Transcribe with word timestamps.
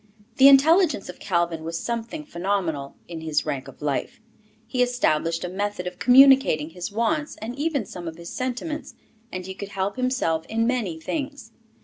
The 0.37 0.47
intelligence 0.47 1.09
of 1.09 1.19
Calvin 1.19 1.63
was 1.63 1.79
something 1.79 2.25
phenomenal, 2.25 2.95
in 3.07 3.21
his 3.21 3.45
rank 3.45 3.67
of 3.67 3.83
life. 3.83 4.19
He 4.65 4.81
established 4.81 5.43
a 5.43 5.47
method 5.47 5.85
of 5.85 5.99
communicating 5.99 6.71
his 6.71 6.91
wants, 6.91 7.35
and 7.35 7.55
even 7.55 7.85
some 7.85 8.07
of 8.07 8.15
his 8.17 8.33
sentiments; 8.33 8.95
and 9.31 9.45
he 9.45 9.53
could 9.53 9.69
help 9.69 9.97
himself 9.97 10.43
in 10.47 10.65
many 10.65 10.99
things. 10.99 11.51